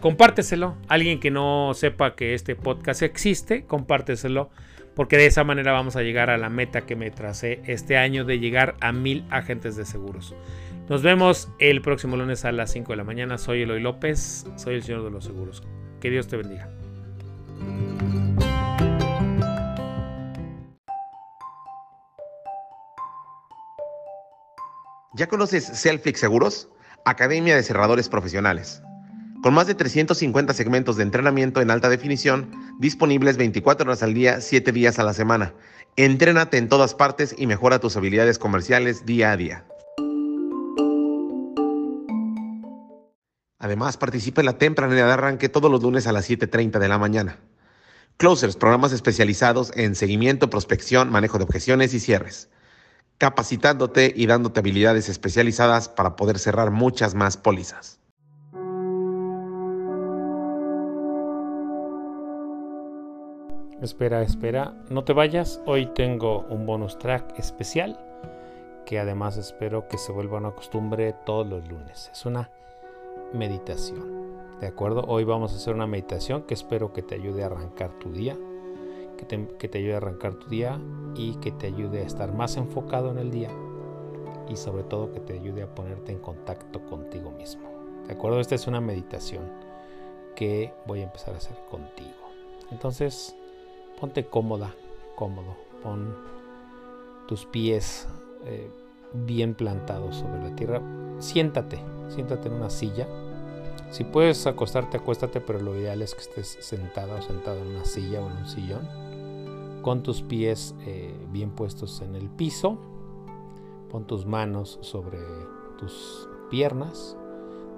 [0.00, 0.76] compárteselo.
[0.88, 4.50] Alguien que no sepa que este podcast existe, compárteselo
[4.96, 8.24] porque de esa manera vamos a llegar a la meta que me tracé este año
[8.24, 10.34] de llegar a mil agentes de seguros.
[10.88, 13.38] Nos vemos el próximo lunes a las 5 de la mañana.
[13.38, 15.62] Soy Eloy López, soy el Señor de los Seguros.
[16.00, 16.70] Que Dios te bendiga.
[25.14, 26.68] ¿Ya conoces Selflix Seguros?
[27.04, 28.82] Academia de Cerradores Profesionales
[29.46, 34.40] con más de 350 segmentos de entrenamiento en alta definición disponibles 24 horas al día,
[34.40, 35.54] 7 días a la semana.
[35.94, 39.64] Entrénate en todas partes y mejora tus habilidades comerciales día a día.
[43.58, 46.98] Además, participa en la tempranera de arranque todos los lunes a las 7.30 de la
[46.98, 47.38] mañana.
[48.18, 52.50] Closers, programas especializados en seguimiento, prospección, manejo de objeciones y cierres.
[53.18, 57.98] Capacitándote y dándote habilidades especializadas para poder cerrar muchas más pólizas.
[63.80, 65.60] Espera, espera, no te vayas.
[65.66, 67.98] Hoy tengo un bonus track especial
[68.86, 72.10] que además espero que se vuelva una costumbre todos los lunes.
[72.12, 72.50] Es una
[73.32, 74.60] meditación.
[74.60, 75.04] ¿De acuerdo?
[75.06, 78.36] Hoy vamos a hacer una meditación que espero que te ayude a arrancar tu día.
[79.16, 79.24] Que
[79.68, 80.78] te, ayude a arrancar tu día
[81.14, 83.50] y que te ayude a estar más enfocado en el día.
[84.48, 87.68] Y sobre todo que te ayude a ponerte en contacto contigo mismo.
[88.06, 88.40] ¿De acuerdo?
[88.40, 89.42] Esta es una meditación
[90.34, 92.10] que voy a empezar a hacer contigo.
[92.70, 93.34] Entonces,
[94.00, 94.74] Ponte cómoda,
[95.14, 95.56] cómodo.
[95.82, 96.14] Pon
[97.26, 98.06] tus pies
[98.44, 98.70] eh,
[99.12, 100.82] bien plantados sobre la tierra.
[101.18, 103.06] Siéntate, siéntate en una silla.
[103.90, 107.84] Si puedes acostarte, acuéstate, pero lo ideal es que estés sentada o sentado en una
[107.84, 108.88] silla o en un sillón.
[109.82, 112.78] Con tus pies eh, bien puestos en el piso.
[113.90, 115.18] Pon tus manos sobre
[115.78, 117.16] tus piernas.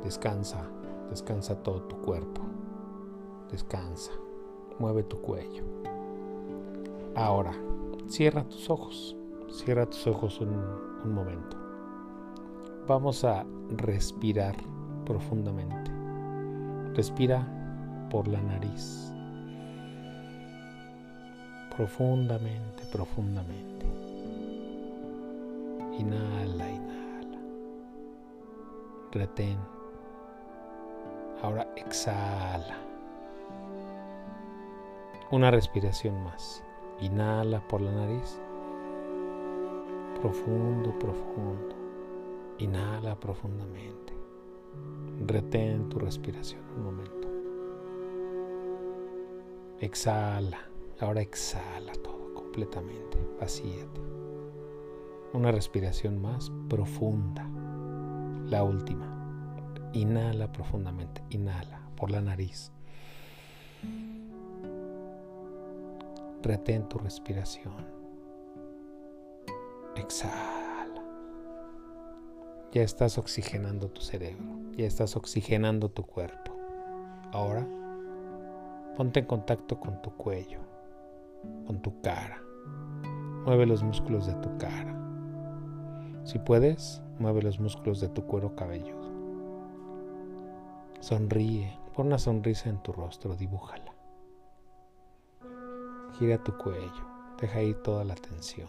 [0.05, 0.71] Descansa,
[1.11, 2.41] descansa todo tu cuerpo.
[3.51, 4.13] Descansa,
[4.79, 5.65] mueve tu cuello.
[7.15, 7.53] Ahora,
[8.09, 9.18] cierra tus ojos.
[9.51, 11.57] Cierra tus ojos un, momento.
[12.87, 14.55] Vamos a respirar
[15.07, 15.91] profundamente.
[16.95, 17.47] Respira
[18.11, 19.11] por la nariz.
[21.75, 23.87] Profundamente, profundamente.
[25.99, 27.39] Inhala, inhala.
[29.13, 29.59] Retén.
[31.43, 32.77] Ahora exhala.
[35.31, 36.63] Una respiración más.
[37.01, 38.41] Inhala por la nariz.
[40.21, 41.77] Profundo, profundo.
[42.59, 44.13] Inhala profundamente.
[45.27, 47.29] Retén tu respiración un momento.
[49.79, 50.59] Exhala.
[50.99, 53.17] Ahora exhala todo completamente.
[53.41, 54.01] Vacíate.
[55.35, 57.49] Una respiración más profunda.
[58.47, 59.07] La última.
[59.93, 61.23] Inhala profundamente.
[61.31, 62.73] Inhala por la nariz.
[66.43, 67.98] Retén tu respiración.
[69.99, 71.03] Exhala.
[72.73, 74.45] Ya estás oxigenando tu cerebro.
[74.77, 76.57] Ya estás oxigenando tu cuerpo.
[77.33, 77.67] Ahora
[78.99, 80.59] Ponte en contacto con tu cuello,
[81.69, 82.43] con tu cara.
[83.45, 84.93] Mueve los músculos de tu cara.
[86.25, 89.09] Si puedes, mueve los músculos de tu cuero cabelludo.
[90.99, 93.95] Sonríe, pon una sonrisa en tu rostro, dibújala.
[96.19, 97.07] Gira tu cuello,
[97.41, 98.69] deja ir toda la tensión.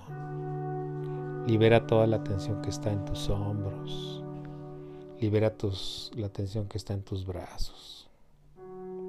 [1.47, 4.23] Libera toda la tensión que está en tus hombros.
[5.19, 8.09] Libera tus, la tensión que está en tus brazos.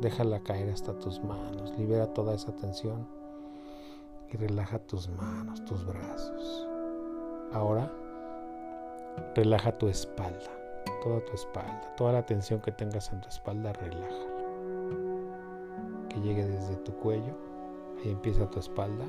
[0.00, 1.72] Déjala caer hasta tus manos.
[1.78, 3.06] Libera toda esa tensión
[4.32, 6.68] y relaja tus manos, tus brazos.
[7.52, 7.90] Ahora
[9.34, 10.50] relaja tu espalda,
[11.02, 14.30] toda tu espalda, toda la tensión que tengas en tu espalda, relájala.
[16.08, 17.36] Que llegue desde tu cuello,
[18.02, 19.04] ahí empieza tu espalda,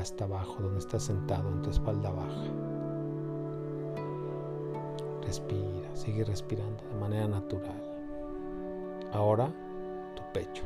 [0.00, 2.44] hasta abajo, donde estás sentado en tu espalda baja.
[5.22, 7.82] Respira, sigue respirando de manera natural.
[9.12, 9.50] Ahora
[10.14, 10.64] tu pecho.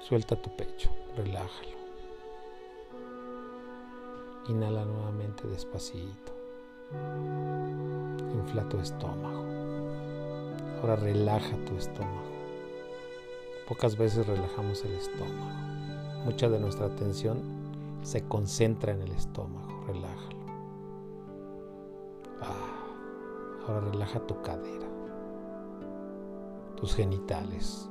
[0.00, 1.76] Suelta tu pecho, relájalo.
[4.48, 6.32] Inhala nuevamente despacito.
[8.34, 9.44] Infla tu estómago.
[10.80, 12.30] Ahora relaja tu estómago.
[13.66, 15.95] Pocas veces relajamos el estómago.
[16.26, 17.38] Mucha de nuestra atención
[18.02, 19.84] se concentra en el estómago.
[19.86, 20.38] Relájalo.
[22.42, 24.88] Ah, ahora relaja tu cadera,
[26.74, 27.88] tus genitales,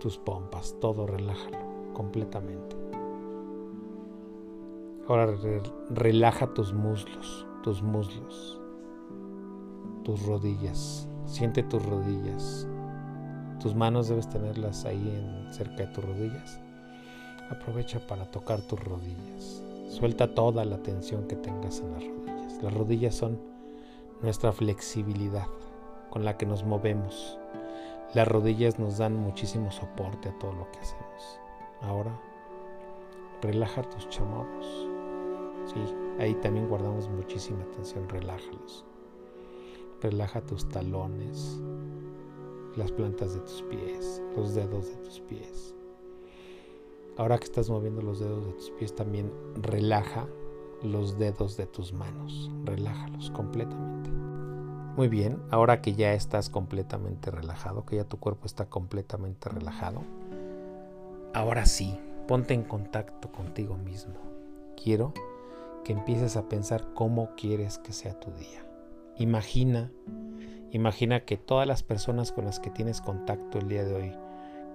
[0.00, 1.58] tus pompas, todo relájalo
[1.92, 2.74] completamente.
[5.06, 5.36] Ahora
[5.90, 8.58] relaja tus muslos, tus muslos,
[10.02, 11.06] tus rodillas.
[11.26, 12.66] Siente tus rodillas.
[13.60, 16.65] Tus manos debes tenerlas ahí en, cerca de tus rodillas
[17.50, 19.62] Aprovecha para tocar tus rodillas.
[19.88, 22.62] Suelta toda la tensión que tengas en las rodillas.
[22.62, 23.38] Las rodillas son
[24.20, 25.46] nuestra flexibilidad
[26.10, 27.38] con la que nos movemos.
[28.14, 31.40] Las rodillas nos dan muchísimo soporte a todo lo que hacemos.
[31.82, 32.18] Ahora,
[33.42, 34.88] relaja tus chamorros.
[35.66, 38.08] Sí, ahí también guardamos muchísima tensión.
[38.08, 38.84] Relájalos.
[40.00, 41.60] Relaja tus talones,
[42.76, 45.74] las plantas de tus pies, los dedos de tus pies.
[47.16, 50.26] Ahora que estás moviendo los dedos de tus pies, también relaja
[50.82, 52.50] los dedos de tus manos.
[52.64, 54.10] Relájalos completamente.
[54.96, 60.02] Muy bien, ahora que ya estás completamente relajado, que ya tu cuerpo está completamente relajado,
[61.34, 64.14] ahora sí, ponte en contacto contigo mismo.
[64.82, 65.12] Quiero
[65.84, 68.66] que empieces a pensar cómo quieres que sea tu día.
[69.18, 69.90] Imagina,
[70.70, 74.12] imagina que todas las personas con las que tienes contacto el día de hoy,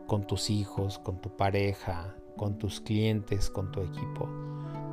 [0.08, 4.28] con tus hijos, con tu pareja, con tus clientes, con tu equipo,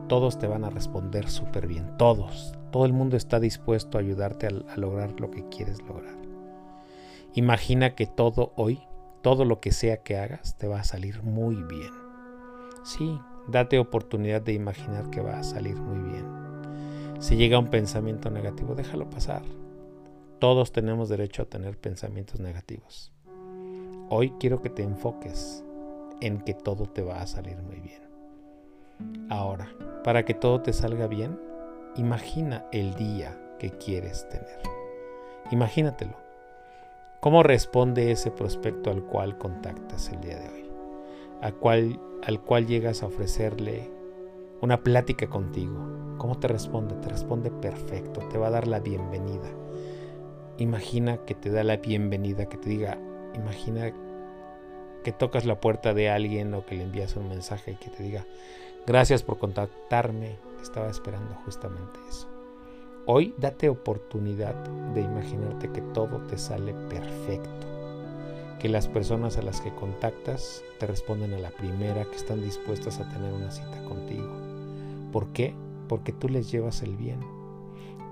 [0.07, 1.97] todos te van a responder súper bien.
[1.97, 2.53] Todos.
[2.71, 6.15] Todo el mundo está dispuesto a ayudarte a, a, lograr lo que quieres lograr.
[7.33, 8.83] Imagina que todo hoy,
[9.23, 11.91] todo lo que sea que hagas, te va a salir muy bien.
[12.85, 13.19] Sí,
[13.49, 16.27] date oportunidad de imaginar que va a salir muy bien.
[17.19, 19.41] Si llega un pensamiento negativo, déjalo pasar.
[20.39, 23.11] Todos tenemos derecho a tener pensamientos negativos.
[24.11, 25.65] Hoy quiero que te enfoques
[26.21, 28.03] en que todo te va a salir muy bien.
[29.29, 29.69] Ahora,
[30.05, 31.39] para que todo te salga bien,
[31.97, 34.61] imagina el día que quieres tener.
[35.51, 36.17] Imagínatelo.
[37.21, 40.71] ¿Cómo responde ese prospecto al cual contactas el día de hoy?
[41.41, 43.91] Al cual, al cual llegas a ofrecerle
[44.61, 46.17] una plática contigo.
[46.19, 46.95] ¿Cómo te responde?
[46.97, 49.49] Te responde perfecto, te va a dar la bienvenida.
[50.59, 52.99] Imagina que te da la bienvenida, que te diga,
[53.35, 53.93] imagina
[55.09, 58.03] que tocas la puerta de alguien o que le envías un mensaje y que te
[58.03, 58.27] diga,
[58.87, 62.29] gracias por contactarme, estaba esperando justamente eso.
[63.07, 64.55] Hoy date oportunidad
[64.93, 67.67] de imaginarte que todo te sale perfecto,
[68.59, 73.01] que las personas a las que contactas te responden a la primera, que están dispuestas
[73.01, 74.29] a tener una cita contigo.
[75.11, 75.55] ¿Por qué?
[75.89, 77.21] Porque tú les llevas el bien.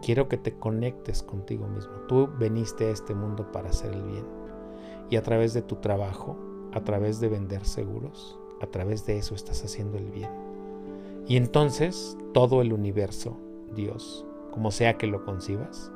[0.01, 1.92] Quiero que te conectes contigo mismo.
[2.09, 4.24] Tú veniste a este mundo para hacer el bien.
[5.11, 6.38] Y a través de tu trabajo
[6.72, 10.30] a través de vender seguros, a través de eso estás haciendo el bien.
[11.26, 13.36] Y entonces todo el universo,
[13.74, 15.90] Dios, como sea que lo concibas,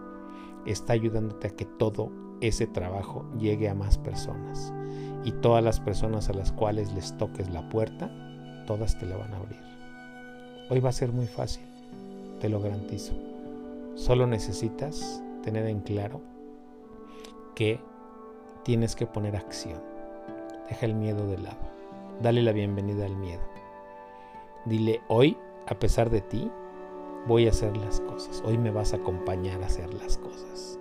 [0.67, 2.11] está ayudándote a que todo
[2.41, 4.73] ese trabajo llegue a más personas.
[5.25, 8.11] Y todas las personas a las cuales les toques la puerta,
[8.67, 9.61] todas te la van a abrir.
[10.71, 11.65] Hoy va a ser muy fácil,
[12.41, 13.13] te lo garantizo.
[13.95, 16.21] Solo necesitas tener en claro
[17.55, 17.81] que
[18.65, 19.90] tienes que poner acción.
[20.71, 21.59] Deja el miedo de lado.
[22.23, 23.43] Dale la bienvenida al miedo.
[24.67, 26.49] Dile, hoy, a pesar de ti,
[27.27, 28.41] voy a hacer las cosas.
[28.47, 30.79] Hoy me vas a acompañar a hacer las cosas.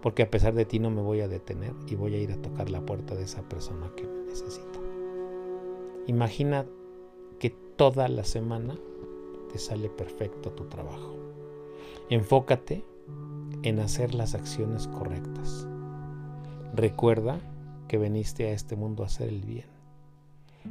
[0.00, 2.40] Porque a pesar de ti no me voy a detener y voy a ir a
[2.40, 4.78] tocar la puerta de esa persona que me necesita.
[6.06, 6.64] Imagina
[7.40, 8.78] que toda la semana
[9.52, 11.16] te sale perfecto tu trabajo.
[12.10, 12.84] Enfócate
[13.62, 15.66] en hacer las acciones correctas.
[16.74, 17.40] Recuerda
[17.90, 19.66] que veniste a este mundo a hacer el bien.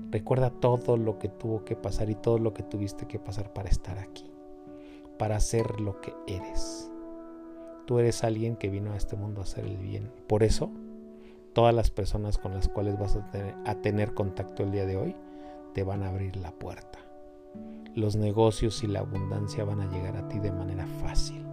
[0.09, 3.67] Recuerda todo lo que tuvo que pasar y todo lo que tuviste que pasar para
[3.67, 4.31] estar aquí,
[5.17, 6.89] para hacer lo que eres.
[7.85, 10.09] Tú eres alguien que vino a este mundo a hacer el bien.
[10.27, 10.71] Por eso,
[11.51, 14.95] todas las personas con las cuales vas a tener, a tener contacto el día de
[14.95, 15.13] hoy
[15.73, 16.99] te van a abrir la puerta.
[17.95, 21.45] Los negocios y la abundancia van a llegar a ti de manera fácil.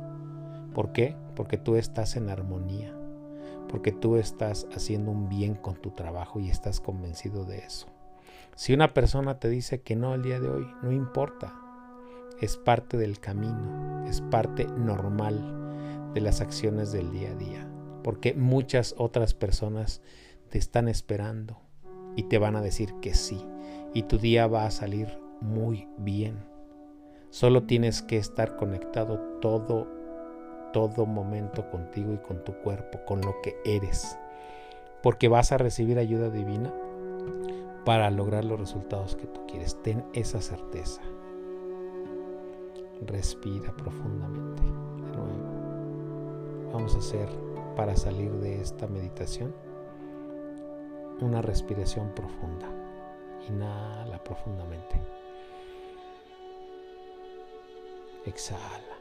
[0.74, 1.16] ¿Por qué?
[1.34, 2.96] Porque tú estás en armonía,
[3.68, 7.88] porque tú estás haciendo un bien con tu trabajo y estás convencido de eso.
[8.54, 11.54] Si una persona te dice que no el día de hoy, no importa.
[12.40, 17.68] Es parte del camino, es parte normal de las acciones del día a día,
[18.02, 20.00] porque muchas otras personas
[20.48, 21.60] te están esperando
[22.16, 23.44] y te van a decir que sí,
[23.92, 26.36] y tu día va a salir muy bien.
[27.30, 29.86] Solo tienes que estar conectado todo
[30.76, 34.18] todo momento contigo y con tu cuerpo, con lo que eres,
[35.02, 36.70] porque vas a recibir ayuda divina
[37.86, 39.80] para lograr los resultados que tú quieres.
[39.82, 41.00] Ten esa certeza.
[43.06, 44.62] Respira profundamente.
[44.62, 47.28] De nuevo vamos a hacer
[47.74, 49.54] para salir de esta meditación
[51.22, 52.68] una respiración profunda.
[53.48, 55.00] Inhala profundamente.
[58.26, 58.95] Exhala.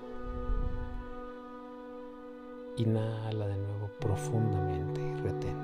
[2.78, 5.56] Inhala de nuevo profundamente y retén.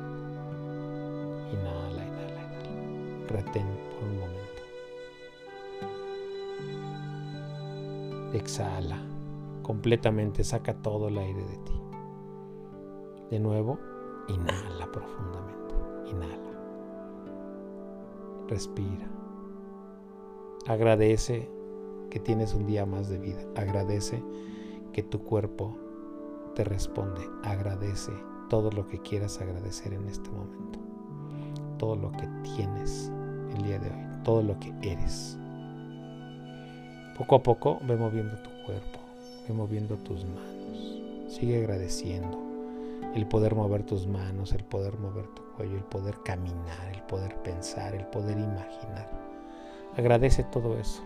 [1.52, 3.28] Inhala, inhala, inhala.
[3.28, 4.62] Retén por un momento.
[8.34, 8.98] Exhala.
[9.62, 11.82] Completamente saca todo el aire de ti.
[13.30, 13.78] De nuevo,
[14.30, 15.76] inhala profundamente.
[16.10, 16.52] Inhala.
[18.48, 19.10] Respira.
[20.66, 21.50] Agradece
[22.10, 23.42] que tienes un día más de vida.
[23.58, 24.24] Agradece
[24.94, 25.76] que tu cuerpo
[26.64, 27.22] responde.
[27.44, 28.12] Agradece
[28.50, 30.80] todo lo que quieras agradecer en este momento.
[31.78, 33.12] Todo lo que tienes
[33.56, 34.24] el día de hoy.
[34.24, 35.38] Todo lo que eres.
[37.18, 39.00] Poco a poco ve moviendo tu cuerpo.
[39.48, 41.02] Ve moviendo tus manos.
[41.28, 42.52] Sigue agradeciendo
[43.16, 47.36] el poder mover tus manos, el poder mover tu cuello, el poder caminar, el poder
[47.42, 49.10] pensar, el poder imaginar.
[49.98, 51.04] Agradece todo eso.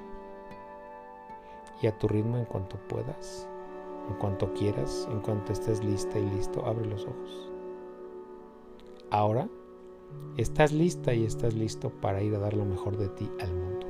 [1.81, 3.47] Y a tu ritmo en cuanto puedas,
[4.09, 7.51] en cuanto quieras, en cuanto estés lista y listo, abre los ojos.
[9.09, 9.47] Ahora
[10.37, 13.87] estás lista y estás listo para ir a dar lo mejor de ti al mundo.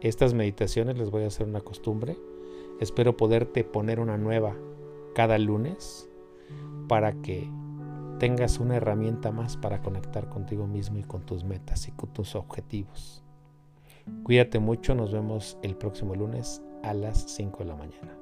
[0.00, 2.18] Estas meditaciones les voy a hacer una costumbre.
[2.80, 4.56] Espero poderte poner una nueva
[5.14, 6.08] cada lunes
[6.88, 7.48] para que
[8.18, 12.34] tengas una herramienta más para conectar contigo mismo y con tus metas y con tus
[12.34, 13.22] objetivos.
[14.24, 18.21] Cuídate mucho, nos vemos el próximo lunes a las 5 de la mañana.